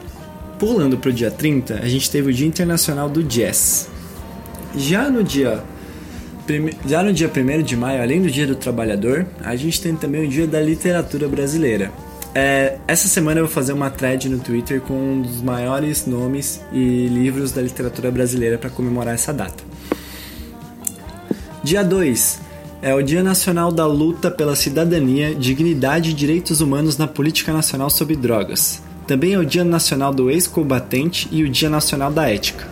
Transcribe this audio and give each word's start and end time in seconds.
Pulando 0.59 0.97
pro 0.97 1.13
dia 1.13 1.29
30, 1.29 1.75
a 1.75 1.87
gente 1.87 2.09
teve 2.09 2.31
o 2.31 2.33
Dia 2.33 2.47
Internacional 2.47 3.09
do 3.09 3.23
Jazz. 3.23 3.89
Já 4.75 5.09
no 5.09 5.23
dia 5.23 5.63
já 6.85 7.03
no 7.03 7.11
dia 7.11 7.29
1 7.29 7.61
de 7.61 7.75
maio, 7.75 8.01
além 8.01 8.21
do 8.21 8.31
Dia 8.31 8.47
do 8.47 8.55
Trabalhador, 8.55 9.25
a 9.43 9.53
gente 9.57 9.81
tem 9.81 9.93
também 9.95 10.25
o 10.25 10.29
Dia 10.29 10.47
da 10.47 10.61
Literatura 10.61 11.27
Brasileira. 11.27 11.91
É, 12.33 12.77
essa 12.87 13.07
semana 13.07 13.39
eu 13.39 13.45
vou 13.45 13.53
fazer 13.53 13.73
uma 13.73 13.89
thread 13.89 14.29
no 14.29 14.39
Twitter 14.39 14.79
com 14.79 14.93
um 14.93 15.21
dos 15.21 15.41
maiores 15.41 16.05
nomes 16.05 16.61
e 16.71 17.07
livros 17.07 17.51
da 17.51 17.61
literatura 17.61 18.11
brasileira 18.11 18.57
para 18.57 18.69
comemorar 18.69 19.13
essa 19.13 19.33
data. 19.33 19.63
Dia 21.63 21.83
2 21.83 22.46
é 22.81 22.93
o 22.93 23.01
Dia 23.01 23.23
Nacional 23.23 23.71
da 23.71 23.85
Luta 23.85 24.29
pela 24.29 24.55
Cidadania, 24.55 25.33
Dignidade 25.33 26.11
e 26.11 26.13
Direitos 26.13 26.61
Humanos 26.61 26.97
na 26.97 27.07
Política 27.07 27.51
Nacional 27.51 27.89
sobre 27.89 28.15
Drogas. 28.15 28.81
Também 29.07 29.33
é 29.33 29.39
o 29.39 29.45
Dia 29.45 29.63
Nacional 29.63 30.13
do 30.13 30.29
Ex-Combatente 30.29 31.27
e 31.31 31.43
o 31.43 31.49
Dia 31.49 31.69
Nacional 31.69 32.11
da 32.11 32.29
Ética. 32.29 32.67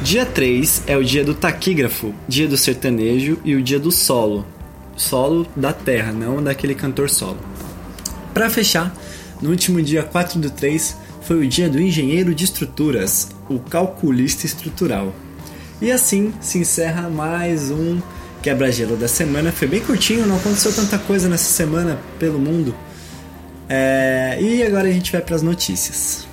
Dia 0.00 0.24
3 0.24 0.84
é 0.86 0.96
o 0.96 1.04
Dia 1.04 1.24
do 1.24 1.34
Taquígrafo, 1.34 2.14
Dia 2.26 2.48
do 2.48 2.56
Sertanejo 2.56 3.38
e 3.44 3.54
o 3.54 3.62
Dia 3.62 3.78
do 3.78 3.92
Solo. 3.92 4.46
Solo 4.96 5.46
da 5.54 5.72
terra, 5.72 6.12
não 6.12 6.42
daquele 6.42 6.74
cantor 6.74 7.08
solo. 7.10 7.38
Para 8.32 8.50
fechar, 8.50 8.94
no 9.40 9.50
último 9.50 9.82
dia 9.82 10.02
4 10.02 10.38
do 10.38 10.50
3 10.50 10.96
foi 11.22 11.44
o 11.44 11.48
dia 11.48 11.68
do 11.68 11.80
engenheiro 11.80 12.34
de 12.34 12.44
estruturas, 12.44 13.28
o 13.48 13.58
calculista 13.58 14.46
estrutural. 14.46 15.14
E 15.80 15.90
assim 15.90 16.32
se 16.40 16.58
encerra 16.58 17.08
mais 17.08 17.70
um 17.70 18.00
quebra-gelo 18.42 18.96
da 18.96 19.06
semana. 19.06 19.52
Foi 19.52 19.68
bem 19.68 19.80
curtinho, 19.80 20.26
não 20.26 20.36
aconteceu 20.36 20.72
tanta 20.74 20.98
coisa 20.98 21.28
nessa 21.28 21.50
semana 21.52 21.98
pelo 22.18 22.38
mundo. 22.38 22.74
É... 23.68 24.36
E 24.40 24.62
agora 24.64 24.88
a 24.88 24.92
gente 24.92 25.12
vai 25.12 25.22
para 25.22 25.36
as 25.36 25.42
notícias. 25.42 26.26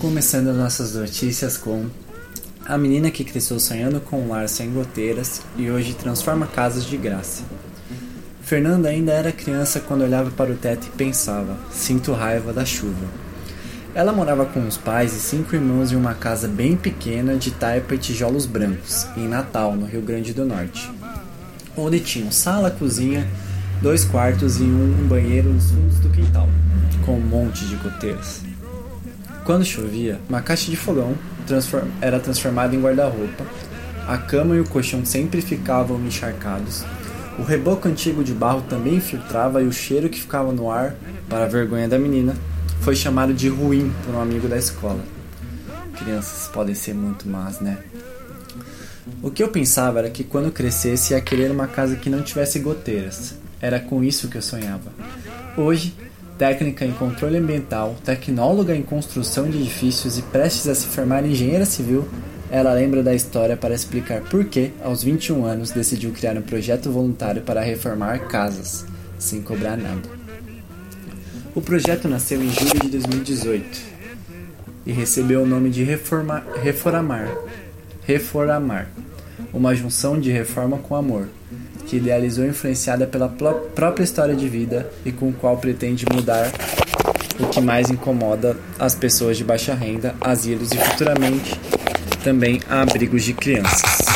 Começando 0.00 0.52
nossas 0.52 0.94
notícias 0.94 1.56
com 1.56 1.88
a 2.70 2.78
menina 2.78 3.10
que 3.10 3.24
cresceu 3.24 3.58
sonhando 3.58 4.00
com 4.00 4.22
um 4.22 4.28
lar 4.28 4.48
sem 4.48 4.70
goteiras 4.70 5.42
e 5.56 5.68
hoje 5.68 5.92
transforma 5.92 6.46
casas 6.46 6.84
de 6.84 6.96
graça. 6.96 7.42
Fernanda 8.42 8.88
ainda 8.88 9.10
era 9.12 9.32
criança 9.32 9.80
quando 9.80 10.02
olhava 10.02 10.30
para 10.30 10.52
o 10.52 10.54
teto 10.54 10.86
e 10.86 10.96
pensava: 10.96 11.58
sinto 11.72 12.12
raiva 12.12 12.52
da 12.52 12.64
chuva. 12.64 13.08
Ela 13.92 14.12
morava 14.12 14.46
com 14.46 14.64
os 14.68 14.76
pais 14.76 15.12
e 15.12 15.18
cinco 15.18 15.56
irmãos 15.56 15.90
em 15.90 15.96
uma 15.96 16.14
casa 16.14 16.46
bem 16.46 16.76
pequena 16.76 17.34
de 17.34 17.50
taipa 17.50 17.96
e 17.96 17.98
tijolos 17.98 18.46
brancos, 18.46 19.08
em 19.16 19.26
Natal, 19.26 19.74
no 19.74 19.84
Rio 19.84 20.00
Grande 20.00 20.32
do 20.32 20.44
Norte, 20.44 20.88
onde 21.76 21.98
tinham 21.98 22.30
sala, 22.30 22.70
cozinha, 22.70 23.26
dois 23.82 24.04
quartos 24.04 24.60
e 24.60 24.62
um 24.62 25.08
banheiro 25.08 25.52
nos 25.52 25.72
fundos 25.72 25.98
do 25.98 26.08
quintal, 26.10 26.48
com 27.04 27.16
um 27.16 27.20
monte 27.20 27.64
de 27.64 27.74
goteiras. 27.74 28.49
Quando 29.50 29.64
chovia, 29.64 30.20
uma 30.28 30.40
caixa 30.40 30.70
de 30.70 30.76
fogão 30.76 31.12
transform 31.44 31.88
era 32.00 32.20
transformada 32.20 32.72
em 32.76 32.80
guarda-roupa, 32.80 33.44
a 34.06 34.16
cama 34.16 34.54
e 34.54 34.60
o 34.60 34.64
colchão 34.64 35.04
sempre 35.04 35.42
ficavam 35.42 36.00
encharcados, 36.06 36.84
o 37.36 37.42
reboco 37.42 37.88
antigo 37.88 38.22
de 38.22 38.32
barro 38.32 38.62
também 38.68 38.94
infiltrava 38.94 39.60
e 39.60 39.66
o 39.66 39.72
cheiro 39.72 40.08
que 40.08 40.20
ficava 40.20 40.52
no 40.52 40.70
ar, 40.70 40.94
para 41.28 41.46
a 41.46 41.48
vergonha 41.48 41.88
da 41.88 41.98
menina, 41.98 42.36
foi 42.80 42.94
chamado 42.94 43.34
de 43.34 43.48
ruim 43.48 43.92
por 44.06 44.14
um 44.14 44.20
amigo 44.20 44.46
da 44.46 44.56
escola. 44.56 45.00
Crianças 45.98 46.48
podem 46.52 46.76
ser 46.76 46.94
muito 46.94 47.28
más, 47.28 47.58
né? 47.58 47.78
O 49.20 49.32
que 49.32 49.42
eu 49.42 49.48
pensava 49.48 49.98
era 49.98 50.10
que 50.10 50.22
quando 50.22 50.52
crescesse 50.52 51.12
ia 51.12 51.20
querer 51.20 51.50
uma 51.50 51.66
casa 51.66 51.96
que 51.96 52.08
não 52.08 52.22
tivesse 52.22 52.60
goteiras. 52.60 53.34
Era 53.60 53.80
com 53.80 54.04
isso 54.04 54.28
que 54.28 54.36
eu 54.36 54.42
sonhava. 54.42 54.92
Hoje, 55.56 55.92
técnica 56.40 56.86
em 56.86 56.92
controle 56.92 57.36
ambiental, 57.36 57.94
tecnóloga 58.02 58.74
em 58.74 58.80
construção 58.80 59.50
de 59.50 59.58
edifícios 59.58 60.16
e 60.16 60.22
prestes 60.22 60.68
a 60.68 60.74
se 60.74 60.86
formar 60.86 61.22
em 61.22 61.32
engenheira 61.32 61.66
civil, 61.66 62.08
ela 62.50 62.72
lembra 62.72 63.02
da 63.02 63.14
história 63.14 63.58
para 63.58 63.74
explicar 63.74 64.22
por 64.22 64.46
que, 64.46 64.70
aos 64.82 65.02
21 65.02 65.44
anos, 65.44 65.70
decidiu 65.70 66.12
criar 66.12 66.38
um 66.38 66.40
projeto 66.40 66.90
voluntário 66.90 67.42
para 67.42 67.60
reformar 67.60 68.20
casas, 68.20 68.86
sem 69.18 69.42
cobrar 69.42 69.76
nada. 69.76 70.00
O 71.54 71.60
projeto 71.60 72.08
nasceu 72.08 72.42
em 72.42 72.48
julho 72.48 72.80
de 72.84 72.88
2018 72.88 73.78
e 74.86 74.92
recebeu 74.92 75.42
o 75.42 75.46
nome 75.46 75.68
de 75.68 75.84
Reforma, 75.84 76.42
Reformar, 76.62 77.28
Reformar, 78.06 78.88
uma 79.52 79.74
junção 79.74 80.18
de 80.18 80.30
reforma 80.30 80.78
com 80.78 80.96
amor, 80.96 81.28
que 81.90 81.96
idealizou 81.96 82.46
influenciada 82.46 83.04
pela 83.04 83.28
própria 83.28 84.04
história 84.04 84.36
de 84.36 84.48
vida 84.48 84.88
e 85.04 85.10
com 85.10 85.30
o 85.30 85.32
qual 85.32 85.56
pretende 85.58 86.06
mudar 86.14 86.48
o 87.40 87.48
que 87.48 87.60
mais 87.60 87.90
incomoda 87.90 88.56
as 88.78 88.94
pessoas 88.94 89.36
de 89.36 89.42
baixa 89.42 89.74
renda, 89.74 90.14
asilos 90.20 90.70
e 90.70 90.78
futuramente 90.78 91.58
também 92.22 92.60
abrigos 92.70 93.24
de 93.24 93.32
crianças. 93.32 94.06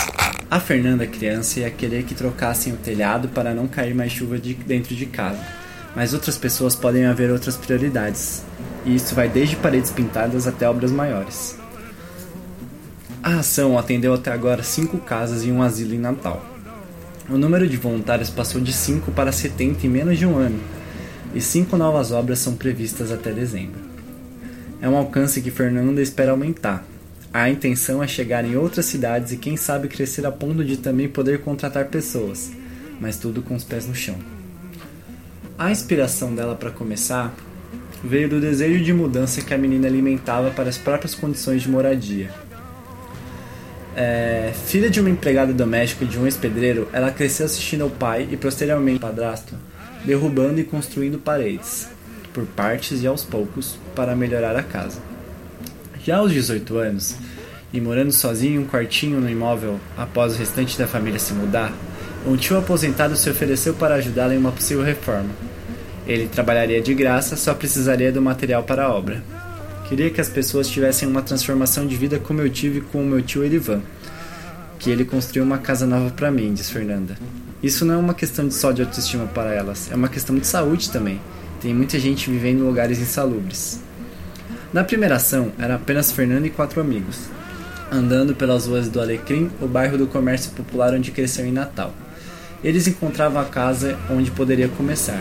A 0.48 0.60
Fernanda 0.60 1.04
criança 1.04 1.60
ia 1.60 1.70
querer 1.70 2.04
que 2.04 2.14
trocassem 2.14 2.72
o 2.72 2.76
telhado 2.76 3.28
para 3.30 3.52
não 3.52 3.66
cair 3.66 3.92
mais 3.92 4.12
chuva 4.12 4.38
de 4.38 4.54
dentro 4.54 4.94
de 4.94 5.06
casa, 5.06 5.40
mas 5.96 6.14
outras 6.14 6.38
pessoas 6.38 6.76
podem 6.76 7.06
haver 7.06 7.32
outras 7.32 7.56
prioridades, 7.56 8.42
e 8.84 8.94
isso 8.94 9.16
vai 9.16 9.28
desde 9.28 9.56
paredes 9.56 9.90
pintadas 9.90 10.46
até 10.46 10.68
obras 10.68 10.92
maiores. 10.92 11.56
A 13.20 13.40
ação 13.40 13.76
atendeu 13.76 14.14
até 14.14 14.30
agora 14.30 14.62
cinco 14.62 14.98
casas 14.98 15.44
e 15.44 15.50
um 15.50 15.60
asilo 15.60 15.94
em 15.94 15.98
Natal. 15.98 16.53
O 17.28 17.38
número 17.38 17.66
de 17.66 17.76
voluntários 17.76 18.28
passou 18.28 18.60
de 18.60 18.72
5 18.72 19.10
para 19.12 19.32
70 19.32 19.86
em 19.86 19.90
menos 19.90 20.18
de 20.18 20.26
um 20.26 20.36
ano, 20.36 20.60
e 21.34 21.40
cinco 21.40 21.76
novas 21.76 22.12
obras 22.12 22.38
são 22.38 22.54
previstas 22.54 23.10
até 23.10 23.32
dezembro. 23.32 23.80
É 24.80 24.88
um 24.88 24.96
alcance 24.96 25.40
que 25.40 25.50
Fernanda 25.50 26.02
espera 26.02 26.32
aumentar. 26.32 26.84
A 27.32 27.48
intenção 27.48 28.02
é 28.02 28.06
chegar 28.06 28.44
em 28.44 28.56
outras 28.56 28.86
cidades 28.86 29.32
e 29.32 29.38
quem 29.38 29.56
sabe 29.56 29.88
crescer 29.88 30.24
a 30.26 30.30
ponto 30.30 30.64
de 30.64 30.76
também 30.76 31.08
poder 31.08 31.40
contratar 31.40 31.86
pessoas, 31.86 32.52
mas 33.00 33.16
tudo 33.16 33.42
com 33.42 33.54
os 33.54 33.64
pés 33.64 33.88
no 33.88 33.94
chão. 33.94 34.16
A 35.58 35.72
inspiração 35.72 36.34
dela 36.34 36.54
para 36.54 36.70
começar 36.70 37.34
veio 38.04 38.28
do 38.28 38.40
desejo 38.40 38.84
de 38.84 38.92
mudança 38.92 39.40
que 39.40 39.54
a 39.54 39.58
menina 39.58 39.88
alimentava 39.88 40.50
para 40.50 40.68
as 40.68 40.76
próprias 40.76 41.14
condições 41.14 41.62
de 41.62 41.70
moradia. 41.70 42.30
É, 43.96 44.52
filha 44.66 44.90
de 44.90 45.00
uma 45.00 45.10
empregada 45.10 45.52
doméstica 45.52 46.04
e 46.04 46.08
de 46.08 46.18
um 46.18 46.24
ex-pedreiro, 46.24 46.88
ela 46.92 47.12
cresceu 47.12 47.46
assistindo 47.46 47.84
ao 47.84 47.90
pai 47.90 48.28
e 48.30 48.36
posteriormente 48.36 49.02
ao 49.02 49.10
padrasto, 49.10 49.54
derrubando 50.04 50.60
e 50.60 50.64
construindo 50.64 51.18
paredes, 51.18 51.88
por 52.32 52.44
partes 52.44 53.02
e 53.02 53.06
aos 53.06 53.22
poucos, 53.22 53.78
para 53.94 54.16
melhorar 54.16 54.56
a 54.56 54.62
casa. 54.62 55.00
Já 56.04 56.16
aos 56.16 56.32
18 56.32 56.76
anos, 56.76 57.16
e 57.72 57.80
morando 57.80 58.12
sozinho 58.12 58.60
em 58.60 58.64
um 58.64 58.68
quartinho 58.68 59.20
no 59.20 59.28
imóvel 59.28 59.80
após 59.96 60.34
o 60.34 60.38
restante 60.38 60.78
da 60.78 60.86
família 60.86 61.18
se 61.18 61.32
mudar, 61.32 61.72
um 62.26 62.36
tio 62.36 62.56
aposentado 62.56 63.16
se 63.16 63.28
ofereceu 63.28 63.74
para 63.74 63.96
ajudá-la 63.96 64.34
em 64.34 64.38
uma 64.38 64.52
possível 64.52 64.84
reforma. 64.84 65.30
Ele 66.06 66.28
trabalharia 66.28 66.80
de 66.80 66.94
graça, 66.94 67.36
só 67.36 67.54
precisaria 67.54 68.12
do 68.12 68.22
material 68.22 68.62
para 68.62 68.84
a 68.84 68.94
obra. 68.94 69.22
Queria 69.88 70.10
que 70.10 70.20
as 70.20 70.30
pessoas 70.30 70.68
tivessem 70.68 71.06
uma 71.06 71.20
transformação 71.20 71.86
de 71.86 71.94
vida 71.94 72.18
como 72.18 72.40
eu 72.40 72.48
tive 72.48 72.80
com 72.80 73.02
o 73.02 73.06
meu 73.06 73.20
tio 73.20 73.44
Erivan, 73.44 73.82
que 74.78 74.90
ele 74.90 75.04
construiu 75.04 75.44
uma 75.44 75.58
casa 75.58 75.86
nova 75.86 76.10
para 76.10 76.30
mim, 76.30 76.54
diz 76.54 76.70
Fernanda. 76.70 77.18
Isso 77.62 77.84
não 77.84 77.94
é 77.94 77.96
uma 77.98 78.14
questão 78.14 78.48
de 78.48 78.54
só 78.54 78.72
de 78.72 78.80
autoestima 78.80 79.26
para 79.26 79.52
elas, 79.52 79.90
é 79.92 79.94
uma 79.94 80.08
questão 80.08 80.36
de 80.36 80.46
saúde 80.46 80.90
também. 80.90 81.20
Tem 81.60 81.74
muita 81.74 81.98
gente 81.98 82.30
vivendo 82.30 82.60
em 82.60 82.66
lugares 82.66 82.98
insalubres. 82.98 83.80
Na 84.72 84.82
primeira 84.82 85.16
ação, 85.16 85.52
era 85.58 85.74
apenas 85.74 86.10
Fernanda 86.10 86.46
e 86.46 86.50
quatro 86.50 86.80
amigos, 86.80 87.20
andando 87.92 88.34
pelas 88.34 88.66
ruas 88.66 88.88
do 88.88 89.00
Alecrim, 89.00 89.50
o 89.60 89.66
bairro 89.66 89.98
do 89.98 90.06
comércio 90.06 90.50
popular 90.52 90.94
onde 90.94 91.10
cresceu 91.10 91.44
em 91.44 91.52
Natal. 91.52 91.94
Eles 92.62 92.86
encontravam 92.86 93.40
a 93.40 93.44
casa 93.44 93.98
onde 94.10 94.30
poderia 94.30 94.68
começar. 94.68 95.20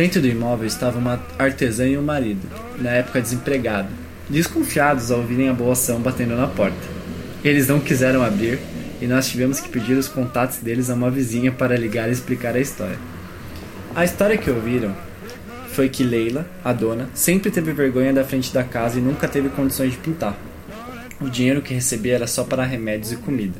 Dentro 0.00 0.22
do 0.22 0.26
imóvel 0.26 0.66
estava 0.66 0.98
uma 0.98 1.22
artesã 1.38 1.86
e 1.86 1.98
um 1.98 2.02
marido, 2.02 2.48
na 2.78 2.88
época 2.88 3.20
desempregado, 3.20 3.90
desconfiados 4.30 5.10
ao 5.10 5.18
ouvirem 5.18 5.50
a 5.50 5.52
boa 5.52 5.74
ação 5.74 6.00
batendo 6.00 6.34
na 6.34 6.46
porta. 6.46 6.78
Eles 7.44 7.68
não 7.68 7.78
quiseram 7.78 8.22
abrir 8.22 8.58
e 8.98 9.06
nós 9.06 9.28
tivemos 9.28 9.60
que 9.60 9.68
pedir 9.68 9.98
os 9.98 10.08
contatos 10.08 10.56
deles 10.56 10.88
a 10.88 10.94
uma 10.94 11.10
vizinha 11.10 11.52
para 11.52 11.76
ligar 11.76 12.08
e 12.08 12.12
explicar 12.12 12.56
a 12.56 12.60
história. 12.60 12.96
A 13.94 14.02
história 14.02 14.38
que 14.38 14.50
ouviram 14.50 14.96
foi 15.68 15.90
que 15.90 16.02
Leila, 16.02 16.46
a 16.64 16.72
dona, 16.72 17.10
sempre 17.12 17.50
teve 17.50 17.70
vergonha 17.74 18.14
da 18.14 18.24
frente 18.24 18.54
da 18.54 18.64
casa 18.64 18.98
e 18.98 19.02
nunca 19.02 19.28
teve 19.28 19.50
condições 19.50 19.92
de 19.92 19.98
pintar. 19.98 20.34
O 21.20 21.28
dinheiro 21.28 21.60
que 21.60 21.74
recebia 21.74 22.14
era 22.14 22.26
só 22.26 22.42
para 22.42 22.64
remédios 22.64 23.12
e 23.12 23.16
comida. 23.16 23.58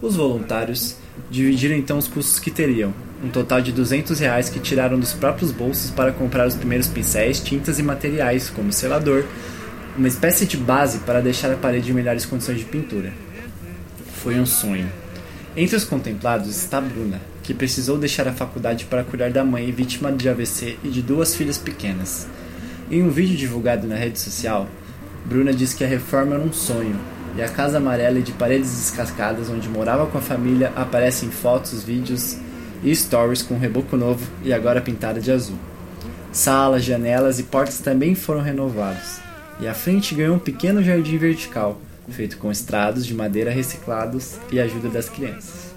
Os 0.00 0.14
voluntários 0.14 0.96
Dividiram 1.28 1.76
então 1.76 1.98
os 1.98 2.08
custos 2.08 2.38
que 2.38 2.50
teriam, 2.50 2.92
um 3.22 3.28
total 3.28 3.60
de 3.60 3.72
200 3.72 4.18
reais 4.18 4.48
que 4.48 4.58
tiraram 4.58 4.98
dos 4.98 5.12
próprios 5.12 5.52
bolsos 5.52 5.90
para 5.90 6.12
comprar 6.12 6.46
os 6.46 6.54
primeiros 6.54 6.88
pincéis, 6.88 7.40
tintas 7.40 7.78
e 7.78 7.82
materiais, 7.82 8.48
como 8.48 8.72
selador, 8.72 9.24
uma 9.96 10.08
espécie 10.08 10.46
de 10.46 10.56
base 10.56 11.00
para 11.00 11.20
deixar 11.20 11.52
a 11.52 11.56
parede 11.56 11.90
em 11.90 11.94
melhores 11.94 12.24
condições 12.24 12.58
de 12.58 12.64
pintura. 12.64 13.12
Foi 14.22 14.38
um 14.38 14.46
sonho. 14.46 14.90
Entre 15.56 15.76
os 15.76 15.84
contemplados 15.84 16.48
está 16.48 16.80
Bruna, 16.80 17.20
que 17.42 17.52
precisou 17.52 17.98
deixar 17.98 18.26
a 18.28 18.32
faculdade 18.32 18.84
para 18.86 19.04
cuidar 19.04 19.30
da 19.30 19.44
mãe 19.44 19.70
vítima 19.70 20.12
de 20.12 20.28
AVC 20.28 20.78
e 20.82 20.88
de 20.88 21.02
duas 21.02 21.34
filhas 21.34 21.58
pequenas. 21.58 22.26
Em 22.90 23.02
um 23.02 23.10
vídeo 23.10 23.36
divulgado 23.36 23.86
na 23.86 23.96
rede 23.96 24.18
social, 24.18 24.68
Bruna 25.24 25.52
diz 25.52 25.74
que 25.74 25.84
a 25.84 25.88
reforma 25.88 26.34
era 26.34 26.42
um 26.42 26.52
sonho 26.52 26.98
e 27.36 27.42
a 27.42 27.48
casa 27.48 27.76
amarela 27.76 28.18
e 28.18 28.22
de 28.22 28.32
paredes 28.32 28.70
descascadas 28.70 29.48
onde 29.50 29.68
morava 29.68 30.06
com 30.06 30.18
a 30.18 30.22
família 30.22 30.72
aparecem 30.74 31.30
fotos, 31.30 31.84
vídeos 31.84 32.36
e 32.82 32.94
stories 32.94 33.42
com 33.42 33.54
um 33.54 33.58
reboco 33.58 33.96
novo 33.96 34.26
e 34.42 34.52
agora 34.52 34.80
pintada 34.80 35.20
de 35.20 35.30
azul. 35.30 35.58
Salas, 36.32 36.84
janelas 36.84 37.38
e 37.38 37.44
portas 37.44 37.80
também 37.80 38.14
foram 38.14 38.40
renovados, 38.40 39.20
e 39.60 39.66
a 39.66 39.74
frente 39.74 40.14
ganhou 40.14 40.36
um 40.36 40.38
pequeno 40.38 40.82
jardim 40.82 41.18
vertical, 41.18 41.80
feito 42.08 42.38
com 42.38 42.50
estrados 42.50 43.06
de 43.06 43.14
madeira 43.14 43.50
reciclados 43.50 44.36
e 44.50 44.60
ajuda 44.60 44.88
das 44.88 45.08
crianças. 45.08 45.70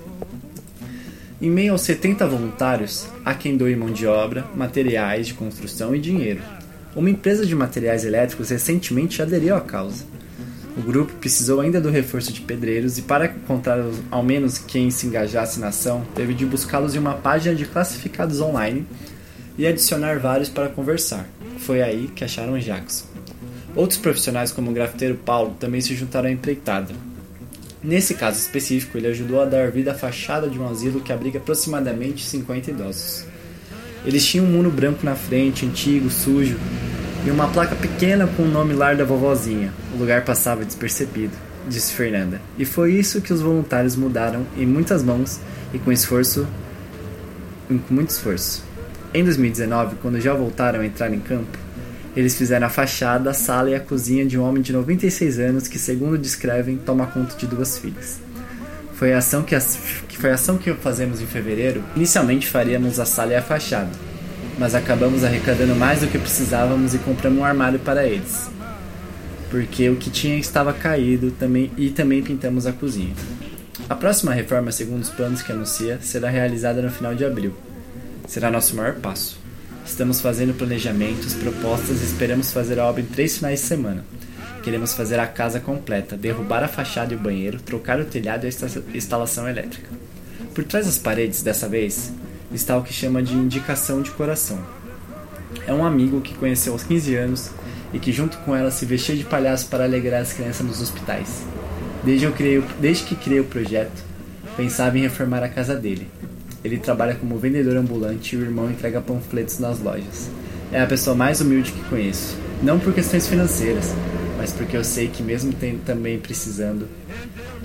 Em 1.42 1.50
meio 1.50 1.74
aos 1.74 1.82
70 1.82 2.26
voluntários, 2.26 3.08
há 3.26 3.34
quem 3.34 3.58
doe 3.58 3.76
mão 3.76 3.92
de 3.92 4.08
obra, 4.08 4.46
materiais 4.56 5.28
de 5.28 5.34
construção 5.34 5.94
e 5.94 6.00
dinheiro. 6.00 6.42
Uma 6.96 7.10
empresa 7.10 7.46
de 7.46 7.56
materiais 7.56 8.06
elétricos 8.06 8.50
recentemente 8.50 9.22
aderiu 9.22 9.56
à 9.56 9.62
causa. 9.62 10.06
O 10.76 10.82
grupo 10.82 11.14
precisou 11.14 11.62
ainda 11.62 11.80
do 11.80 11.90
reforço 11.90 12.34
de 12.34 12.42
pedreiros 12.42 12.98
e, 12.98 13.04
para 13.04 13.28
encontrar 13.28 13.80
ao 14.10 14.24
menos 14.24 14.58
quem 14.58 14.90
se 14.90 15.06
engajasse 15.06 15.60
na 15.60 15.68
ação, 15.68 16.04
teve 16.16 16.34
de 16.34 16.46
buscá-los 16.46 16.96
em 16.96 17.00
uma 17.00 17.14
página 17.14 17.54
de 17.54 17.66
classificados 17.66 18.42
online 18.42 18.86
e 19.56 19.68
adicionar 19.68 20.20
vários 20.20 20.50
para 20.50 20.70
conversar. 20.70 21.28
Foi 21.60 21.82
aí 21.82 22.10
que 22.16 22.24
acharam 22.24 22.58
Jackson. 22.58 23.06
Outros 23.76 24.00
profissionais, 24.00 24.52
como 24.52 24.72
o 24.72 24.74
grafiteiro 24.74 25.16
Paulo, 25.16 25.56
também 25.60 25.80
se 25.80 25.96
juntaram 25.96 26.28
à 26.28 26.32
empreitada. 26.32 26.94
Nesse 27.84 28.16
caso 28.16 28.40
específico, 28.40 28.98
ele 28.98 29.08
ajudou 29.08 29.42
a 29.42 29.46
dar 29.46 29.70
vida 29.70 29.92
à 29.92 29.96
fachada 29.96 30.48
de 30.48 30.58
um 30.58 30.68
asilo 30.68 31.02
que 31.02 31.14
abriga 31.14 31.38
aproximadamente 31.38 32.26
50 32.26 32.72
idosos. 32.72 33.26
Eles 34.06 34.26
tinham 34.26 34.46
um 34.46 34.50
muro 34.50 34.72
branco 34.72 35.06
na 35.06 35.16
frente, 35.16 35.66
antigo, 35.66 36.10
sujo, 36.10 36.58
e 37.26 37.32
uma 37.32 37.48
placa 37.48 37.76
pequena 37.76 38.28
com 38.28 38.44
o 38.44 38.48
nome 38.48 38.74
lar 38.74 38.96
da 38.96 39.06
vovozinha. 39.06 39.74
O 39.94 39.98
lugar 39.98 40.26
passava 40.26 40.66
despercebido, 40.66 41.34
disse 41.68 41.94
Fernanda. 41.94 42.42
E 42.58 42.66
foi 42.66 42.94
isso 42.94 43.22
que 43.22 43.32
os 43.32 43.42
voluntários 43.42 43.96
mudaram 43.96 44.46
em 44.58 44.66
muitas 44.66 45.02
mãos 45.04 45.40
e 45.74 45.80
com 45.80 45.92
esforço, 45.92 46.48
com 47.68 47.94
muito 47.94 48.10
esforço. 48.10 48.64
Em 49.14 49.24
2019, 49.24 49.96
quando 50.02 50.20
já 50.20 50.34
voltaram 50.34 50.82
a 50.82 50.86
entrar 50.86 51.14
em 51.14 51.20
campo, 51.20 51.58
eles 52.16 52.36
fizeram 52.36 52.68
a 52.68 52.70
fachada, 52.70 53.30
a 53.30 53.34
sala 53.34 53.70
e 53.70 53.76
a 53.76 53.80
cozinha 53.80 54.26
de 54.26 54.38
um 54.38 54.44
homem 54.44 54.62
de 54.62 54.74
96 54.74 55.40
anos 55.40 55.68
que, 55.68 55.80
segundo 55.80 56.18
descrevem, 56.18 56.78
toma 56.78 57.08
conta 57.08 57.36
de 57.36 57.48
duas 57.48 57.78
filhas. 57.78 58.20
Foi 58.94 59.14
a 59.14 59.18
ação 59.18 59.44
que, 59.44 59.56
as, 59.56 59.80
que 60.08 60.18
foi 60.18 60.32
a 60.32 60.36
ação 60.36 60.58
que 60.58 60.72
fazemos 60.76 61.22
em 61.22 61.26
fevereiro. 61.26 61.84
Inicialmente 61.96 62.48
faríamos 62.48 63.00
a 63.00 63.06
sala 63.06 63.32
e 63.32 63.36
a 63.36 63.42
fachada, 63.42 63.90
mas 64.58 64.76
acabamos 64.76 65.24
arrecadando 65.24 65.76
mais 65.76 66.02
do 66.02 66.08
que 66.08 66.18
precisávamos 66.18 66.94
e 66.94 67.00
compramos 67.00 67.40
um 67.40 67.46
armário 67.46 67.80
para 67.80 68.06
eles. 68.06 68.50
Porque 69.50 69.90
o 69.90 69.96
que 69.96 70.10
tinha 70.10 70.38
estava 70.38 70.74
caído 70.74 71.32
também 71.32 71.72
e 71.78 71.90
também 71.90 72.24
pintamos 72.24 72.66
a 72.66 72.72
cozinha. 72.72 73.14
A 73.90 73.96
próxima 73.96 74.34
reforma, 74.34 74.72
segundo 74.72 75.02
os 75.02 75.10
planos 75.10 75.42
que 75.42 75.52
anuncia, 75.52 76.00
será 76.02 76.30
realizada 76.30 76.82
no 76.82 76.90
final 76.90 77.14
de 77.14 77.26
abril. 77.26 77.54
Será 78.28 78.50
nosso 78.50 78.76
maior 78.76 78.96
passo. 78.96 79.38
Estamos 79.86 80.22
fazendo 80.22 80.58
planejamentos, 80.58 81.34
propostas 81.34 82.02
e 82.02 82.06
esperamos 82.06 82.52
fazer 82.52 82.80
a 82.80 82.86
obra 82.86 83.02
em 83.02 83.06
três 83.06 83.38
finais 83.38 83.60
de 83.60 83.66
semana. 83.66 84.06
Queremos 84.64 84.94
fazer 84.94 85.20
a 85.20 85.28
casa 85.28 85.60
completa, 85.60 86.16
derrubar 86.16 86.64
a 86.64 86.70
fachada 86.70 87.14
e 87.14 87.18
o 87.18 87.20
banheiro, 87.20 87.60
trocar 87.60 88.00
o 88.00 88.06
telhado 88.06 88.46
e 88.46 88.50
a 88.50 88.98
instalação 88.98 89.48
elétrica. 89.48 89.90
Por 90.56 90.64
trás 90.64 90.86
das 90.86 90.98
paredes, 90.98 91.42
dessa 91.44 91.68
vez, 91.68 92.14
está 92.54 92.78
o 92.78 92.84
que 92.84 92.94
chama 92.94 93.22
de 93.22 93.34
indicação 93.34 94.02
de 94.02 94.12
coração. 94.12 94.60
É 95.68 95.74
um 95.74 95.86
amigo 95.86 96.22
que 96.22 96.34
conheceu 96.36 96.74
aos 96.74 96.84
15 96.84 97.16
anos 97.16 97.52
e 97.94 98.00
que 98.00 98.12
junto 98.12 98.38
com 98.40 98.56
ela 98.56 98.72
se 98.72 98.86
vestia 98.86 99.16
de 99.16 99.24
palhaço 99.24 99.68
para 99.68 99.84
alegrar 99.84 100.22
as 100.22 100.34
crianças 100.34 100.66
nos 100.66 100.82
hospitais. 100.82 101.44
Desde, 102.04 102.30
criei, 102.32 102.64
desde 102.80 103.04
que 103.04 103.16
criei 103.16 103.40
o 103.40 103.46
projeto, 103.46 104.04
pensava 104.58 104.98
em 104.98 105.02
reformar 105.02 105.44
a 105.44 105.50
casa 105.50 105.76
dele. 105.76 106.08
Ele 106.64 106.78
trabalha 106.78 107.16
como 107.16 107.38
vendedor 107.38 107.78
ambulante 107.78 108.36
e 108.36 108.40
o 108.40 108.42
irmão 108.42 108.70
entrega 108.70 109.02
panfletos 109.02 109.60
nas 109.60 109.80
lojas. 109.80 110.30
É 110.72 110.82
a 110.82 110.88
pessoa 110.88 111.16
mais 111.16 111.40
humilde 111.40 111.72
que 111.72 111.90
conheço. 111.90 112.38
Não 112.62 112.80
por 112.80 112.94
questões 112.94 113.28
financeiras, 113.28 113.94
mas 114.38 114.52
porque 114.52 114.76
eu 114.76 114.84
sei 114.84 115.08
que 115.08 115.22
mesmo 115.22 115.54
também 115.86 116.20
precisando, 116.20 116.88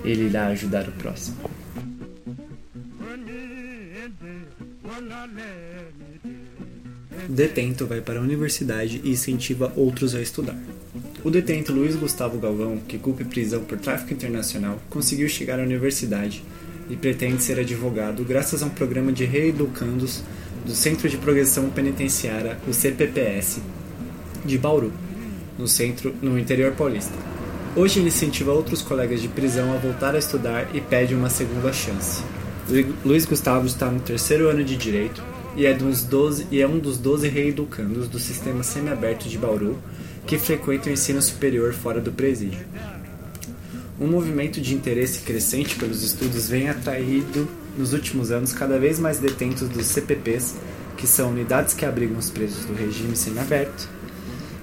ele 0.04 0.26
irá 0.26 0.48
ajudar 0.48 0.88
o 0.88 0.92
próximo. 0.92 1.36
Detento 7.28 7.86
vai 7.86 8.00
para 8.00 8.18
a 8.18 8.22
universidade 8.22 9.00
e 9.04 9.10
incentiva 9.10 9.72
outros 9.76 10.14
a 10.14 10.20
estudar. 10.20 10.56
O 11.24 11.30
detento 11.30 11.72
Luiz 11.72 11.96
Gustavo 11.96 12.38
Galvão, 12.38 12.78
que 12.78 12.98
culpa 12.98 13.24
prisão 13.24 13.64
por 13.64 13.78
tráfico 13.78 14.12
internacional, 14.12 14.80
conseguiu 14.88 15.28
chegar 15.28 15.58
à 15.58 15.62
universidade 15.62 16.42
e 16.88 16.96
pretende 16.96 17.42
ser 17.42 17.58
advogado 17.58 18.24
graças 18.24 18.62
a 18.62 18.66
um 18.66 18.70
programa 18.70 19.12
de 19.12 19.24
reeducandos 19.24 20.22
do 20.64 20.74
Centro 20.74 21.08
de 21.08 21.16
Progressão 21.16 21.70
Penitenciária, 21.70 22.58
o 22.66 22.72
CPPS, 22.72 23.60
de 24.44 24.56
Bauru, 24.56 24.92
no 25.58 25.66
centro, 25.66 26.14
no 26.22 26.38
interior 26.38 26.72
paulista. 26.72 27.14
Hoje 27.76 28.00
ele 28.00 28.08
incentiva 28.08 28.52
outros 28.52 28.82
colegas 28.82 29.20
de 29.20 29.28
prisão 29.28 29.72
a 29.72 29.76
voltar 29.76 30.14
a 30.14 30.18
estudar 30.18 30.74
e 30.74 30.80
pede 30.80 31.14
uma 31.14 31.30
segunda 31.30 31.72
chance. 31.72 32.22
Luiz 33.02 33.24
Gustavo 33.24 33.66
está 33.66 33.90
no 33.90 33.98
terceiro 33.98 34.50
ano 34.50 34.62
de 34.62 34.76
Direito 34.76 35.22
e 35.56 35.64
é, 35.64 35.72
dos 35.72 36.02
12, 36.02 36.48
e 36.50 36.60
é 36.60 36.68
um 36.68 36.78
dos 36.78 36.98
12 36.98 37.26
reeducandos 37.26 38.08
do 38.08 38.18
sistema 38.18 38.62
semiaberto 38.62 39.26
de 39.26 39.38
Bauru 39.38 39.78
que 40.26 40.38
frequenta 40.38 40.90
o 40.90 40.92
ensino 40.92 41.22
superior 41.22 41.72
fora 41.72 41.98
do 41.98 42.12
presídio. 42.12 42.60
Um 43.98 44.06
movimento 44.06 44.60
de 44.60 44.74
interesse 44.74 45.20
crescente 45.20 45.76
pelos 45.76 46.02
estudos 46.02 46.50
vem 46.50 46.68
atraído 46.68 47.48
nos 47.78 47.94
últimos 47.94 48.30
anos 48.30 48.52
cada 48.52 48.78
vez 48.78 48.98
mais 48.98 49.18
detentos 49.18 49.66
dos 49.66 49.86
CPPs 49.86 50.54
que 50.98 51.06
são 51.06 51.30
unidades 51.30 51.72
que 51.72 51.86
abrigam 51.86 52.18
os 52.18 52.28
presos 52.28 52.66
do 52.66 52.74
regime 52.74 53.16
semiaberto. 53.16 53.88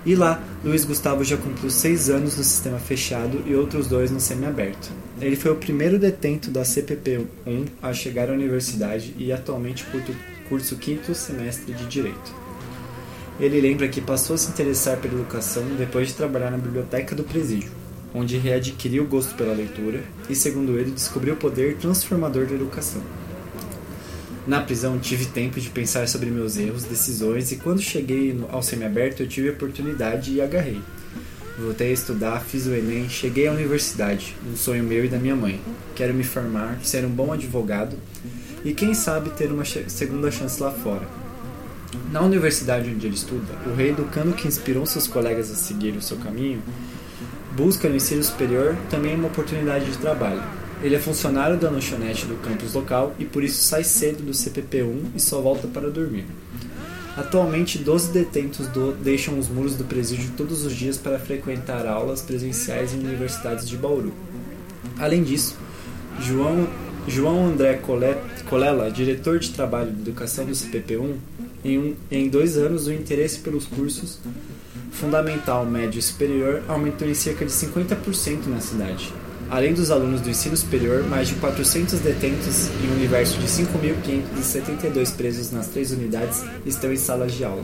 E 0.05 0.13
lá, 0.13 0.39
Luiz 0.63 0.85
Gustavo 0.85 1.23
já 1.23 1.35
cumpriu 1.35 1.69
seis 1.71 2.11
anos 2.11 2.37
no 2.37 2.43
sistema 2.43 2.77
fechado 2.77 3.41
e 3.47 3.55
outros 3.55 3.87
dois 3.87 4.11
no 4.11 4.19
semiaberto. 4.19 4.91
Ele 5.19 5.35
foi 5.35 5.51
o 5.51 5.55
primeiro 5.55 5.97
detento 5.97 6.51
da 6.51 6.61
CPP-1 6.61 7.65
a 7.81 7.91
chegar 7.91 8.29
à 8.29 8.33
universidade 8.33 9.15
e 9.17 9.31
atualmente 9.31 9.83
curso 10.47 10.75
quinto 10.75 11.15
semestre 11.15 11.73
de 11.73 11.87
Direito. 11.87 12.35
Ele 13.39 13.59
lembra 13.59 13.87
que 13.87 13.99
passou 13.99 14.35
a 14.35 14.37
se 14.37 14.49
interessar 14.49 14.97
pela 14.97 15.15
educação 15.15 15.63
depois 15.75 16.09
de 16.09 16.13
trabalhar 16.13 16.51
na 16.51 16.57
biblioteca 16.57 17.15
do 17.15 17.23
presídio, 17.23 17.71
onde 18.13 18.37
readquiriu 18.37 19.03
o 19.03 19.07
gosto 19.07 19.33
pela 19.33 19.55
leitura 19.55 20.03
e, 20.29 20.35
segundo 20.35 20.77
ele, 20.77 20.91
descobriu 20.91 21.33
o 21.33 21.37
poder 21.37 21.77
transformador 21.77 22.45
da 22.45 22.53
educação. 22.53 23.01
Na 24.47 24.61
prisão 24.61 24.99
tive 24.99 25.25
tempo 25.25 25.59
de 25.59 25.69
pensar 25.69 26.07
sobre 26.07 26.29
meus 26.29 26.55
erros, 26.55 26.83
decisões 26.83 27.51
e 27.51 27.55
quando 27.55 27.81
cheguei 27.81 28.39
ao 28.51 28.61
semiaberto 28.61 29.23
eu 29.23 29.27
tive 29.27 29.49
a 29.49 29.53
oportunidade 29.53 30.33
e 30.33 30.41
agarrei. 30.41 30.79
Voltei 31.57 31.89
a 31.89 31.93
estudar, 31.93 32.41
fiz 32.41 32.67
o 32.67 32.73
Enem, 32.75 33.09
cheguei 33.09 33.47
à 33.47 33.51
universidade, 33.51 34.35
um 34.47 34.55
sonho 34.55 34.83
meu 34.83 35.03
e 35.03 35.07
da 35.07 35.17
minha 35.17 35.35
mãe. 35.35 35.59
Quero 35.95 36.13
me 36.13 36.23
formar, 36.23 36.79
ser 36.83 37.03
um 37.05 37.09
bom 37.09 37.33
advogado 37.33 37.97
e 38.63 38.71
quem 38.71 38.93
sabe 38.93 39.31
ter 39.31 39.51
uma 39.51 39.65
segunda 39.65 40.29
chance 40.29 40.61
lá 40.61 40.69
fora. 40.69 41.07
Na 42.11 42.21
universidade 42.21 42.89
onde 42.89 43.07
ele 43.07 43.15
estuda, 43.15 43.51
o 43.65 43.73
rei 43.73 43.89
educando 43.89 44.33
que 44.33 44.47
inspirou 44.47 44.85
seus 44.85 45.07
colegas 45.07 45.49
a 45.49 45.55
seguir 45.55 45.95
o 45.95 46.01
seu 46.01 46.17
caminho, 46.17 46.61
busca 47.55 47.89
no 47.89 47.95
ensino 47.95 48.23
superior 48.23 48.75
também 48.91 49.15
uma 49.15 49.27
oportunidade 49.27 49.85
de 49.85 49.97
trabalho. 49.97 50.43
Ele 50.85 50.93
é 50.93 50.99
funcionário 50.99 51.57
da 51.57 51.67
lanchonete 51.67 52.27
do 52.27 52.35
campus 52.35 52.75
local 52.75 53.15
e 53.17 53.25
por 53.25 53.43
isso 53.43 53.63
sai 53.63 53.83
cedo 53.83 54.21
do 54.21 54.33
CPP-1 54.33 55.15
e 55.15 55.19
só 55.19 55.41
volta 55.41 55.67
para 55.67 55.89
dormir. 55.89 56.25
Atualmente, 57.17 57.79
12 57.79 58.11
detentos 58.11 58.67
do, 58.67 58.91
deixam 58.91 59.39
os 59.39 59.49
muros 59.49 59.75
do 59.75 59.83
presídio 59.83 60.33
todos 60.37 60.63
os 60.63 60.75
dias 60.75 60.95
para 60.95 61.17
frequentar 61.17 61.87
aulas 61.87 62.21
presenciais 62.21 62.93
em 62.93 62.99
universidades 62.99 63.67
de 63.67 63.75
Bauru. 63.75 64.13
Além 64.99 65.23
disso, 65.23 65.57
João, 66.19 66.67
João 67.07 67.47
André 67.47 67.81
Colela, 68.47 68.91
diretor 68.91 69.39
de 69.39 69.49
trabalho 69.53 69.91
de 69.91 70.01
educação 70.01 70.45
do 70.45 70.51
CPP-1, 70.51 71.15
em, 71.63 71.79
um, 71.79 71.95
em 72.11 72.29
dois 72.29 72.57
anos 72.57 72.85
o 72.85 72.93
interesse 72.93 73.39
pelos 73.39 73.65
cursos 73.65 74.19
fundamental, 74.91 75.65
médio 75.65 75.97
e 75.97 76.01
superior 76.03 76.61
aumentou 76.67 77.09
em 77.09 77.15
cerca 77.15 77.43
de 77.43 77.51
50% 77.51 78.45
na 78.45 78.61
cidade. 78.61 79.11
Além 79.49 79.73
dos 79.73 79.91
alunos 79.91 80.21
do 80.21 80.29
ensino 80.29 80.57
superior, 80.57 81.03
mais 81.03 81.27
de 81.27 81.35
400 81.35 81.99
detentos 81.99 82.67
em 82.83 82.89
um 82.89 82.95
universo 82.95 83.37
de 83.37 83.47
5.572 83.47 85.15
presos 85.15 85.51
nas 85.51 85.67
três 85.67 85.91
unidades 85.91 86.43
estão 86.65 86.91
em 86.91 86.97
salas 86.97 87.31
de 87.31 87.43
aula. 87.43 87.63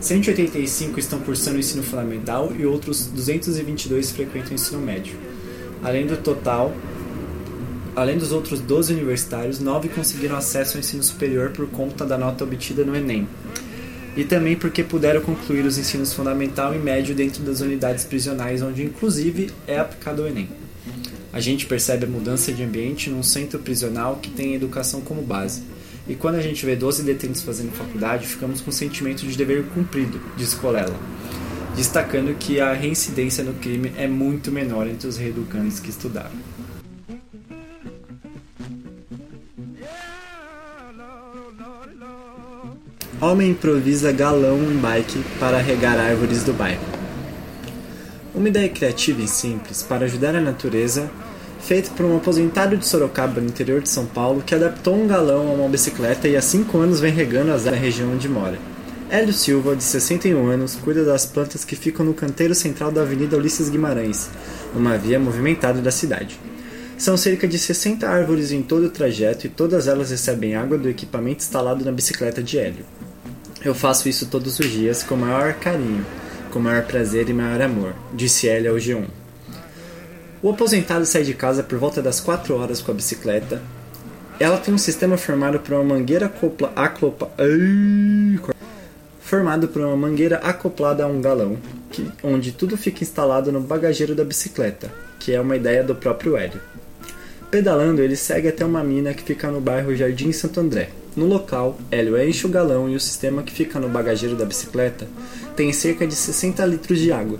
185 0.00 0.98
estão 0.98 1.20
cursando 1.20 1.56
o 1.56 1.60
ensino 1.60 1.82
fundamental 1.82 2.52
e 2.58 2.66
outros 2.66 3.06
222 3.06 4.10
frequentam 4.10 4.52
o 4.52 4.54
ensino 4.54 4.80
médio. 4.80 5.14
Além 5.84 6.06
do 6.06 6.16
total, 6.16 6.72
além 7.94 8.18
dos 8.18 8.32
outros 8.32 8.60
12 8.60 8.92
universitários, 8.94 9.60
9 9.60 9.88
conseguiram 9.90 10.36
acesso 10.36 10.76
ao 10.76 10.80
ensino 10.80 11.02
superior 11.02 11.50
por 11.50 11.68
conta 11.68 12.04
da 12.04 12.18
nota 12.18 12.44
obtida 12.44 12.84
no 12.84 12.96
Enem 12.96 13.28
e 14.20 14.24
também 14.24 14.54
porque 14.54 14.84
puderam 14.84 15.22
concluir 15.22 15.64
os 15.64 15.78
ensinos 15.78 16.12
fundamental 16.12 16.74
e 16.74 16.78
médio 16.78 17.14
dentro 17.14 17.42
das 17.42 17.62
unidades 17.62 18.04
prisionais, 18.04 18.60
onde 18.60 18.84
inclusive 18.84 19.50
é 19.66 19.78
aplicado 19.78 20.20
o 20.20 20.26
Enem. 20.26 20.46
A 21.32 21.40
gente 21.40 21.64
percebe 21.64 22.04
a 22.04 22.08
mudança 22.08 22.52
de 22.52 22.62
ambiente 22.62 23.08
num 23.08 23.22
centro 23.22 23.58
prisional 23.60 24.16
que 24.16 24.28
tem 24.28 24.54
educação 24.54 25.00
como 25.00 25.22
base. 25.22 25.62
E 26.06 26.14
quando 26.14 26.34
a 26.34 26.42
gente 26.42 26.66
vê 26.66 26.76
12 26.76 27.02
detentos 27.02 27.40
fazendo 27.40 27.72
faculdade, 27.72 28.26
ficamos 28.26 28.60
com 28.60 28.68
o 28.68 28.74
sentimento 28.74 29.26
de 29.26 29.34
dever 29.38 29.64
cumprido, 29.68 30.20
diz 30.36 30.52
Colela, 30.52 31.00
destacando 31.74 32.36
que 32.36 32.60
a 32.60 32.74
reincidência 32.74 33.42
no 33.42 33.54
crime 33.54 33.90
é 33.96 34.06
muito 34.06 34.52
menor 34.52 34.86
entre 34.86 35.08
os 35.08 35.16
reeducantes 35.16 35.80
que 35.80 35.88
estudaram. 35.88 36.59
Homem 43.22 43.50
improvisa 43.50 44.10
galão 44.12 44.56
em 44.62 44.78
bike 44.78 45.22
para 45.38 45.58
regar 45.58 45.98
árvores 45.98 46.42
do 46.42 46.54
bairro. 46.54 46.80
Uma 48.34 48.48
ideia 48.48 48.66
criativa 48.66 49.20
e 49.20 49.28
simples 49.28 49.82
para 49.82 50.06
ajudar 50.06 50.34
a 50.34 50.40
natureza, 50.40 51.10
feita 51.60 51.90
por 51.90 52.06
um 52.06 52.16
aposentado 52.16 52.78
de 52.78 52.88
Sorocaba, 52.88 53.38
no 53.38 53.48
interior 53.48 53.82
de 53.82 53.90
São 53.90 54.06
Paulo, 54.06 54.42
que 54.42 54.54
adaptou 54.54 54.94
um 54.94 55.06
galão 55.06 55.48
a 55.48 55.52
uma 55.52 55.68
bicicleta 55.68 56.28
e 56.28 56.34
há 56.34 56.40
5 56.40 56.78
anos 56.78 56.98
vem 56.98 57.12
regando 57.12 57.52
as 57.52 57.66
na 57.66 57.72
região 57.72 58.10
onde 58.10 58.26
mora. 58.26 58.58
Hélio 59.10 59.34
Silva, 59.34 59.76
de 59.76 59.84
61 59.84 60.46
anos, 60.48 60.76
cuida 60.76 61.04
das 61.04 61.26
plantas 61.26 61.62
que 61.62 61.76
ficam 61.76 62.06
no 62.06 62.14
canteiro 62.14 62.54
central 62.54 62.90
da 62.90 63.02
Avenida 63.02 63.36
Ulisses 63.36 63.68
Guimarães, 63.68 64.30
uma 64.74 64.96
via 64.96 65.20
movimentada 65.20 65.82
da 65.82 65.90
cidade. 65.90 66.40
São 66.96 67.18
cerca 67.18 67.46
de 67.46 67.58
60 67.58 68.08
árvores 68.08 68.50
em 68.50 68.62
todo 68.62 68.86
o 68.86 68.90
trajeto 68.90 69.46
e 69.46 69.50
todas 69.50 69.88
elas 69.88 70.10
recebem 70.10 70.54
água 70.54 70.78
do 70.78 70.88
equipamento 70.88 71.42
instalado 71.42 71.84
na 71.84 71.92
bicicleta 71.92 72.42
de 72.42 72.58
Hélio. 72.58 72.86
Eu 73.62 73.74
faço 73.74 74.08
isso 74.08 74.24
todos 74.26 74.58
os 74.58 74.70
dias 74.70 75.02
com 75.02 75.16
maior 75.16 75.52
carinho, 75.52 76.04
com 76.50 76.58
maior 76.58 76.82
prazer 76.84 77.28
e 77.28 77.34
maior 77.34 77.60
amor, 77.60 77.94
disse 78.14 78.46
ele 78.46 78.66
ao 78.66 78.76
G1. 78.76 79.04
O 80.42 80.48
aposentado 80.48 81.04
sai 81.04 81.24
de 81.24 81.34
casa 81.34 81.62
por 81.62 81.78
volta 81.78 82.00
das 82.00 82.20
4 82.20 82.56
horas 82.56 82.80
com 82.80 82.90
a 82.90 82.94
bicicleta. 82.94 83.60
Ela 84.38 84.56
tem 84.56 84.72
um 84.72 84.78
sistema 84.78 85.18
formado 85.18 85.60
por 85.60 85.74
uma 85.74 85.84
mangueira 85.84 86.24
acopla, 86.24 86.72
acopla, 86.74 87.30
formado 89.20 89.68
por 89.68 89.82
uma 89.82 89.94
mangueira 89.94 90.36
acoplada 90.38 91.04
a 91.04 91.06
um 91.06 91.20
galão, 91.20 91.58
que, 91.90 92.10
onde 92.22 92.52
tudo 92.52 92.78
fica 92.78 93.04
instalado 93.04 93.52
no 93.52 93.60
bagageiro 93.60 94.14
da 94.14 94.24
bicicleta, 94.24 94.90
que 95.18 95.34
é 95.34 95.40
uma 95.40 95.56
ideia 95.56 95.84
do 95.84 95.94
próprio 95.94 96.38
Hélio. 96.38 96.62
Pedalando, 97.50 98.00
ele 98.00 98.16
segue 98.16 98.48
até 98.48 98.64
uma 98.64 98.82
mina 98.82 99.12
que 99.12 99.22
fica 99.22 99.50
no 99.50 99.60
bairro 99.60 99.94
Jardim 99.94 100.32
Santo 100.32 100.60
André, 100.60 100.88
no 101.16 101.26
local, 101.26 101.76
Hélio 101.90 102.22
enche 102.22 102.46
o 102.46 102.50
galão 102.50 102.88
e 102.88 102.94
o 102.94 103.00
sistema 103.00 103.42
que 103.42 103.52
fica 103.52 103.80
no 103.80 103.88
bagageiro 103.88 104.36
da 104.36 104.44
bicicleta 104.44 105.08
tem 105.56 105.72
cerca 105.72 106.06
de 106.06 106.14
60 106.14 106.64
litros 106.64 106.98
de 106.98 107.12
água. 107.12 107.38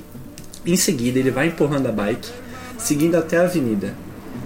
Em 0.67 0.77
seguida, 0.77 1.19
ele 1.19 1.31
vai 1.31 1.47
empurrando 1.47 1.87
a 1.87 1.93
bike, 1.93 2.29
seguindo 2.77 3.15
até 3.15 3.39
a 3.39 3.45
avenida. 3.45 3.95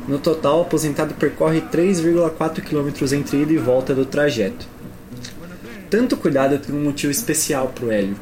No 0.07 0.19
total, 0.19 0.59
o 0.59 0.63
aposentado 0.63 1.15
percorre 1.15 1.63
3,4 1.63 2.61
km 2.61 3.15
entre 3.15 3.43
ida 3.43 3.53
e 3.53 3.59
volta 3.59 3.95
do 3.95 4.05
trajeto. 4.05 4.69
Tanto 5.89 6.17
cuidado 6.17 6.59
tem 6.59 6.75
um 6.75 6.85
motivo 6.85 7.11
especial 7.11 7.69
para 7.69 7.87
o 7.87 7.91
Hélio. 7.91 8.17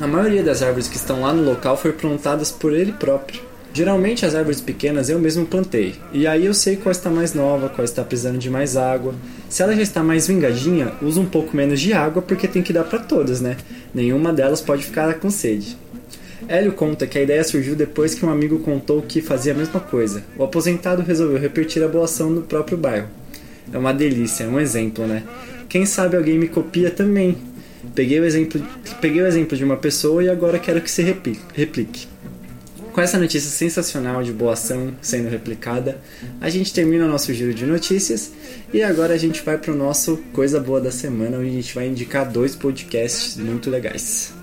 A 0.00 0.06
maioria 0.06 0.42
das 0.42 0.62
árvores 0.62 0.86
que 0.88 0.96
estão 0.96 1.22
lá 1.22 1.32
no 1.32 1.42
local 1.42 1.76
foi 1.76 1.92
plantadas 1.92 2.52
por 2.52 2.72
ele 2.72 2.92
próprio. 2.92 3.49
Geralmente 3.72 4.26
as 4.26 4.34
árvores 4.34 4.60
pequenas 4.60 5.08
eu 5.08 5.18
mesmo 5.20 5.46
plantei, 5.46 5.94
e 6.12 6.26
aí 6.26 6.44
eu 6.44 6.52
sei 6.52 6.76
qual 6.76 6.90
está 6.90 7.08
mais 7.08 7.34
nova, 7.34 7.68
qual 7.68 7.84
está 7.84 8.02
precisando 8.02 8.36
de 8.36 8.50
mais 8.50 8.76
água. 8.76 9.14
Se 9.48 9.62
ela 9.62 9.74
já 9.76 9.82
está 9.82 10.02
mais 10.02 10.26
vingadinha, 10.26 10.92
usa 11.00 11.20
um 11.20 11.26
pouco 11.26 11.56
menos 11.56 11.80
de 11.80 11.92
água 11.92 12.20
porque 12.20 12.48
tem 12.48 12.62
que 12.62 12.72
dar 12.72 12.82
para 12.82 12.98
todas, 12.98 13.40
né? 13.40 13.56
Nenhuma 13.94 14.32
delas 14.32 14.60
pode 14.60 14.84
ficar 14.84 15.14
com 15.14 15.30
sede. 15.30 15.76
Hélio 16.48 16.72
conta 16.72 17.06
que 17.06 17.16
a 17.16 17.22
ideia 17.22 17.44
surgiu 17.44 17.76
depois 17.76 18.12
que 18.12 18.26
um 18.26 18.30
amigo 18.30 18.58
contou 18.58 19.02
que 19.02 19.22
fazia 19.22 19.52
a 19.52 19.56
mesma 19.56 19.78
coisa. 19.78 20.24
O 20.36 20.42
aposentado 20.42 21.02
resolveu 21.02 21.38
repetir 21.38 21.82
a 21.84 21.88
boa 21.88 22.06
ação 22.06 22.28
no 22.28 22.42
próprio 22.42 22.76
bairro. 22.76 23.06
É 23.72 23.78
uma 23.78 23.92
delícia, 23.92 24.44
é 24.44 24.48
um 24.48 24.58
exemplo, 24.58 25.06
né? 25.06 25.22
Quem 25.68 25.86
sabe 25.86 26.16
alguém 26.16 26.38
me 26.38 26.48
copia 26.48 26.90
também. 26.90 27.36
Peguei 27.94 28.18
o 28.18 28.24
exemplo, 28.24 28.60
peguei 29.00 29.22
o 29.22 29.26
exemplo 29.26 29.56
de 29.56 29.62
uma 29.62 29.76
pessoa 29.76 30.24
e 30.24 30.28
agora 30.28 30.58
quero 30.58 30.80
que 30.80 30.90
se 30.90 31.02
replique. 31.02 32.08
Com 32.92 33.00
essa 33.00 33.18
notícia 33.18 33.50
sensacional 33.50 34.22
de 34.22 34.32
boa 34.32 34.54
ação 34.54 34.92
sendo 35.00 35.28
replicada, 35.28 36.00
a 36.40 36.50
gente 36.50 36.72
termina 36.72 37.04
o 37.04 37.08
nosso 37.08 37.32
giro 37.32 37.54
de 37.54 37.64
notícias 37.64 38.32
e 38.72 38.82
agora 38.82 39.14
a 39.14 39.18
gente 39.18 39.42
vai 39.42 39.56
para 39.56 39.72
o 39.72 39.76
nosso 39.76 40.16
Coisa 40.32 40.58
Boa 40.58 40.80
da 40.80 40.90
Semana, 40.90 41.38
onde 41.38 41.48
a 41.48 41.52
gente 41.52 41.74
vai 41.74 41.86
indicar 41.86 42.28
dois 42.28 42.56
podcasts 42.56 43.36
muito 43.36 43.70
legais. 43.70 44.39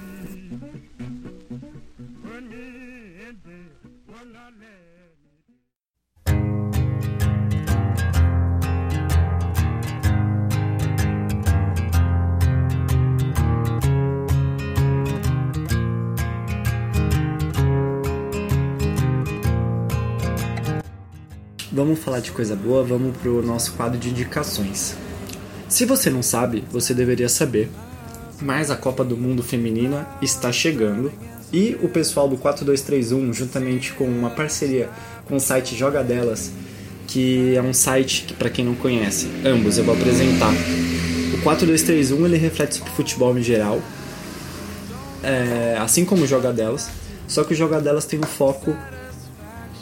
Falar 22.17 22.21
de 22.21 22.31
coisa 22.31 22.55
boa, 22.55 22.83
vamos 22.83 23.15
pro 23.17 23.45
nosso 23.45 23.73
quadro 23.73 23.97
de 23.97 24.09
indicações. 24.09 24.95
Se 25.69 25.85
você 25.85 26.09
não 26.09 26.23
sabe, 26.23 26.63
você 26.71 26.93
deveria 26.93 27.29
saber. 27.29 27.69
Mas 28.41 28.69
a 28.69 28.75
Copa 28.75 29.03
do 29.03 29.17
Mundo 29.17 29.41
Feminina 29.41 30.07
está 30.21 30.51
chegando 30.51 31.11
e 31.51 31.75
o 31.81 31.89
pessoal 31.89 32.27
do 32.27 32.37
4231, 32.37 33.33
juntamente 33.33 33.93
com 33.93 34.05
uma 34.05 34.29
parceria 34.29 34.89
com 35.25 35.35
o 35.37 35.39
site 35.39 35.75
Jogadelas, 35.75 36.51
que 37.07 37.55
é 37.55 37.61
um 37.61 37.73
site 37.73 38.25
que 38.27 38.33
para 38.33 38.49
quem 38.49 38.63
não 38.63 38.75
conhece, 38.75 39.27
ambos 39.43 39.77
eu 39.77 39.83
vou 39.83 39.95
apresentar. 39.95 40.53
O 41.33 41.37
4-2-3-1 41.43 42.25
ele 42.25 42.37
reflete 42.37 42.75
sobre 42.75 42.91
futebol 42.93 43.37
em 43.37 43.43
geral, 43.43 43.81
é, 45.23 45.77
assim 45.79 46.05
como 46.05 46.23
o 46.23 46.27
Jogadelas, 46.27 46.89
só 47.27 47.43
que 47.43 47.53
o 47.53 47.57
Jogadelas 47.57 48.05
tem 48.05 48.19
um 48.19 48.23
foco 48.23 48.75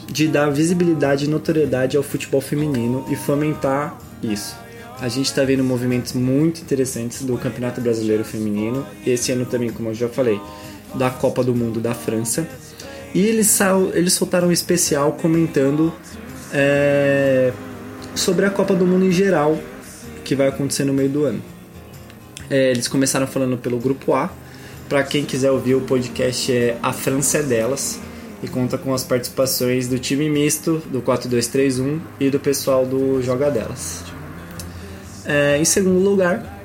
de 0.08 0.28
dar 0.28 0.50
visibilidade 0.50 1.24
e 1.24 1.28
notoriedade 1.28 1.96
ao 1.96 2.02
futebol 2.02 2.40
feminino 2.40 3.04
e 3.10 3.16
fomentar 3.16 3.98
isso. 4.22 4.56
A 4.98 5.08
gente 5.08 5.26
está 5.26 5.44
vendo 5.44 5.62
movimentos 5.62 6.14
muito 6.14 6.62
interessantes 6.62 7.22
do 7.22 7.36
Campeonato 7.36 7.80
Brasileiro 7.80 8.24
Feminino, 8.24 8.86
esse 9.06 9.30
ano 9.30 9.44
também, 9.44 9.70
como 9.70 9.90
eu 9.90 9.94
já 9.94 10.08
falei, 10.08 10.40
da 10.94 11.10
Copa 11.10 11.44
do 11.44 11.54
Mundo 11.54 11.80
da 11.80 11.94
França. 11.94 12.48
E 13.14 13.20
eles, 13.20 13.58
eles 13.92 14.14
soltaram 14.14 14.48
um 14.48 14.52
especial 14.52 15.12
comentando 15.12 15.92
é, 16.52 17.52
sobre 18.14 18.46
a 18.46 18.50
Copa 18.50 18.74
do 18.74 18.86
Mundo 18.86 19.04
em 19.04 19.12
geral, 19.12 19.58
que 20.24 20.34
vai 20.34 20.48
acontecer 20.48 20.84
no 20.84 20.94
meio 20.94 21.10
do 21.10 21.24
ano. 21.24 21.42
É, 22.48 22.70
eles 22.70 22.88
começaram 22.88 23.26
falando 23.26 23.58
pelo 23.58 23.78
grupo 23.78 24.14
A. 24.14 24.30
Para 24.88 25.02
quem 25.02 25.24
quiser 25.24 25.50
ouvir 25.50 25.74
o 25.74 25.80
podcast 25.82 26.50
é 26.52 26.78
A 26.82 26.92
França 26.92 27.38
é 27.38 27.42
Delas 27.42 28.00
e 28.42 28.48
conta 28.48 28.76
com 28.76 28.92
as 28.92 29.04
participações 29.04 29.88
do 29.88 29.98
time 29.98 30.28
misto 30.28 30.82
do 30.90 31.00
4231 31.00 32.00
e 32.20 32.30
do 32.30 32.38
pessoal 32.38 32.84
do 32.84 33.22
Joga 33.22 33.50
Delas. 33.50 34.04
É, 35.24 35.58
em 35.58 35.64
segundo 35.64 35.98
lugar, 35.98 36.62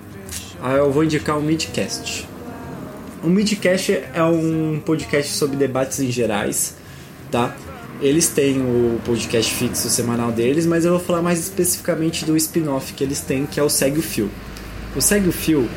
eu 0.78 0.92
vou 0.92 1.04
indicar 1.04 1.38
o 1.38 1.42
Midcast. 1.42 2.28
O 3.24 3.28
Midcast 3.28 3.92
é 4.14 4.24
um 4.24 4.82
podcast 4.84 5.34
sobre 5.34 5.56
debates 5.56 6.00
em 6.00 6.12
gerais, 6.12 6.76
tá? 7.30 7.56
Eles 8.02 8.30
têm 8.30 8.60
o 8.60 9.00
podcast 9.06 9.54
fixo 9.54 9.88
semanal 9.90 10.32
deles, 10.32 10.66
mas 10.66 10.86
eu 10.86 10.92
vou 10.92 11.00
falar 11.00 11.22
mais 11.22 11.40
especificamente 11.40 12.26
do 12.26 12.36
spin-off 12.36 12.94
que 12.94 13.04
eles 13.04 13.22
têm, 13.22 13.46
que 13.46 13.60
é 13.60 13.64
o 13.64 13.70
Segue 13.70 14.00
o 14.00 14.02
Fio. 14.02 14.30
O 14.96 15.02
Segue 15.02 15.30
o 15.30 15.32
Fio, 15.32 15.70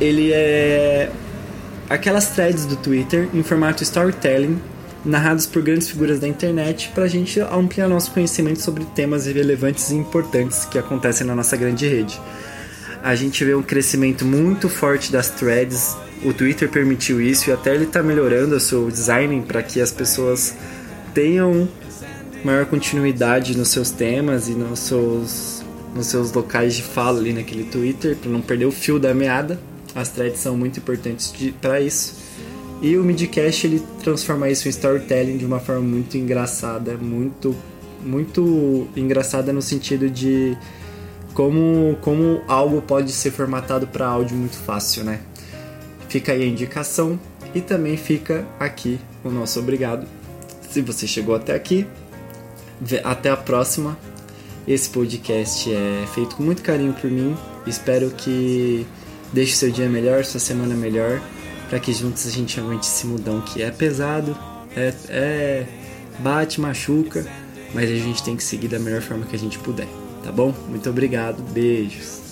ele 0.00 0.32
é 0.32 1.10
aquelas 1.88 2.28
threads 2.28 2.66
do 2.66 2.76
Twitter 2.76 3.28
em 3.34 3.42
formato 3.42 3.82
storytelling, 3.82 4.60
narrados 5.04 5.46
por 5.46 5.62
grandes 5.62 5.88
figuras 5.88 6.20
da 6.20 6.28
internet, 6.28 6.90
para 6.94 7.04
a 7.04 7.08
gente 7.08 7.40
ampliar 7.40 7.88
nosso 7.88 8.10
conhecimento 8.10 8.60
sobre 8.60 8.84
temas 8.84 9.26
relevantes 9.26 9.90
e 9.90 9.94
importantes 9.94 10.64
que 10.64 10.78
acontecem 10.78 11.26
na 11.26 11.34
nossa 11.34 11.56
grande 11.56 11.88
rede. 11.88 12.20
A 13.02 13.14
gente 13.14 13.44
vê 13.44 13.54
um 13.54 13.62
crescimento 13.62 14.24
muito 14.24 14.68
forte 14.68 15.10
das 15.10 15.30
threads, 15.30 15.96
o 16.22 16.34
Twitter 16.34 16.68
permitiu 16.68 17.20
isso 17.20 17.48
e 17.48 17.52
até 17.52 17.74
ele 17.74 17.84
está 17.84 18.02
melhorando 18.02 18.54
o 18.54 18.60
seu 18.60 18.90
design 18.90 19.40
para 19.42 19.62
que 19.62 19.80
as 19.80 19.90
pessoas 19.90 20.54
tenham 21.14 21.66
maior 22.44 22.66
continuidade 22.66 23.56
nos 23.56 23.68
seus 23.68 23.90
temas 23.90 24.48
e 24.48 24.52
nos 24.52 24.80
seus, 24.80 25.62
nos 25.94 26.06
seus 26.06 26.30
locais 26.32 26.74
de 26.74 26.82
fala 26.82 27.18
ali 27.18 27.32
naquele 27.32 27.64
Twitter, 27.64 28.16
para 28.16 28.30
não 28.30 28.42
perder 28.42 28.66
o 28.66 28.72
fio 28.72 28.98
da 28.98 29.14
meada. 29.14 29.58
As 29.94 30.10
threads 30.10 30.40
são 30.40 30.56
muito 30.56 30.78
importantes 30.78 31.32
para 31.60 31.80
isso. 31.80 32.19
E 32.80 32.96
o 32.96 33.04
Midcast 33.04 33.66
ele 33.66 33.82
transforma 34.02 34.48
isso 34.48 34.66
em 34.66 34.70
storytelling 34.70 35.36
de 35.36 35.44
uma 35.44 35.60
forma 35.60 35.82
muito 35.82 36.16
engraçada, 36.16 36.96
muito 36.96 37.54
muito 38.02 38.88
engraçada 38.96 39.52
no 39.52 39.60
sentido 39.60 40.08
de 40.08 40.56
como 41.34 41.98
como 42.00 42.40
algo 42.48 42.80
pode 42.80 43.12
ser 43.12 43.30
formatado 43.30 43.86
para 43.86 44.06
áudio 44.06 44.36
muito 44.36 44.56
fácil, 44.56 45.04
né? 45.04 45.20
Fica 46.08 46.32
aí 46.32 46.42
a 46.42 46.46
indicação 46.46 47.20
e 47.54 47.60
também 47.60 47.96
fica 47.96 48.46
aqui 48.58 48.98
o 49.22 49.30
nosso 49.30 49.60
obrigado 49.60 50.06
se 50.70 50.80
você 50.80 51.06
chegou 51.06 51.34
até 51.34 51.54
aqui, 51.54 51.86
até 53.04 53.28
a 53.28 53.36
próxima. 53.36 53.98
Esse 54.66 54.88
podcast 54.88 55.70
é 55.72 56.06
feito 56.14 56.36
com 56.36 56.42
muito 56.42 56.62
carinho 56.62 56.92
por 56.92 57.10
mim. 57.10 57.36
Espero 57.66 58.10
que 58.10 58.86
deixe 59.32 59.56
seu 59.56 59.70
dia 59.70 59.88
melhor, 59.88 60.24
sua 60.24 60.38
semana 60.38 60.74
melhor, 60.74 61.20
para 61.70 61.78
que 61.78 61.92
juntos 61.92 62.26
a 62.26 62.30
gente 62.30 62.58
aguente 62.58 62.82
esse 62.82 63.06
mudão 63.06 63.40
que 63.40 63.62
é 63.62 63.70
pesado, 63.70 64.36
é, 64.76 64.92
é 65.08 65.66
bate, 66.18 66.60
machuca, 66.60 67.24
mas 67.72 67.88
a 67.88 67.94
gente 67.94 68.22
tem 68.24 68.36
que 68.36 68.42
seguir 68.42 68.66
da 68.66 68.78
melhor 68.78 69.00
forma 69.00 69.24
que 69.24 69.36
a 69.36 69.38
gente 69.38 69.56
puder, 69.60 69.88
tá 70.24 70.32
bom? 70.32 70.52
Muito 70.68 70.90
obrigado, 70.90 71.40
beijos. 71.52 72.29